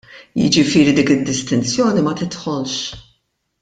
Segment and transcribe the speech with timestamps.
[0.39, 2.75] Jiġifieri dik id-distinzjoni ma tidħolx.